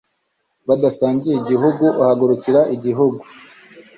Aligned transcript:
Bidasangiye 0.67 1.35
igihugu 1.41 1.83
Uhagurukira 1.99 2.61
igihugu, 2.75 3.21